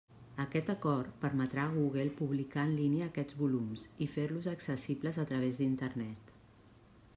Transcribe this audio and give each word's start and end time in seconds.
Aquest 0.43 0.69
acord 0.73 1.11
permetrà 1.25 1.65
a 1.65 1.73
Google 1.75 2.13
publicar 2.21 2.63
en 2.69 2.73
línia 2.79 3.09
aquests 3.13 3.37
volums 3.43 3.85
i 4.07 4.09
fer-los 4.17 4.51
accessibles 4.55 5.23
a 5.25 5.29
través 5.33 5.61
d'Internet. 5.63 6.37